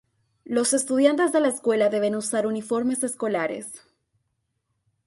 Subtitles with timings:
[0.45, 3.83] Los estudiantes de la escuela deben usar uniformes escolares.